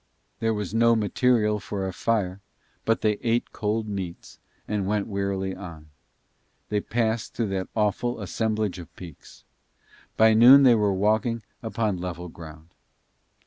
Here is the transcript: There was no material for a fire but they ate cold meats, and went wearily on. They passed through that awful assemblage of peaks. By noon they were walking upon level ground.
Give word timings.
There 0.39 0.55
was 0.55 0.73
no 0.73 0.95
material 0.95 1.59
for 1.59 1.85
a 1.87 1.93
fire 1.93 2.41
but 2.85 3.01
they 3.01 3.19
ate 3.21 3.51
cold 3.51 3.87
meats, 3.87 4.39
and 4.67 4.87
went 4.87 5.05
wearily 5.05 5.55
on. 5.55 5.91
They 6.69 6.81
passed 6.81 7.35
through 7.35 7.49
that 7.49 7.67
awful 7.75 8.19
assemblage 8.19 8.79
of 8.79 8.95
peaks. 8.95 9.43
By 10.17 10.33
noon 10.33 10.63
they 10.63 10.73
were 10.73 10.91
walking 10.91 11.43
upon 11.61 11.97
level 11.97 12.29
ground. 12.29 12.73